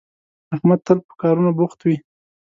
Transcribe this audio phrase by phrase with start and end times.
[0.55, 1.97] احمد تل په کارونو بوخت وي